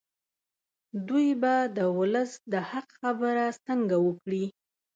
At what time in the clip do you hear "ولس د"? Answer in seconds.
1.99-2.53